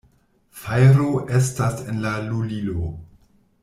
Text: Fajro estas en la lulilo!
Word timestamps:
Fajro 0.61 1.11
estas 1.41 1.87
en 1.93 2.03
la 2.09 2.17
lulilo! 2.33 2.91